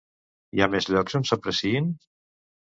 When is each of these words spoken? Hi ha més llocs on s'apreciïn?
Hi 0.59 0.63
ha 0.63 0.67
més 0.75 0.89
llocs 0.93 1.19
on 1.19 1.27
s'apreciïn? 1.31 1.93